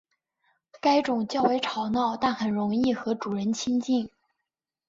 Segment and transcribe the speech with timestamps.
[0.81, 4.09] 该种较为吵闹但很容易和主人亲近。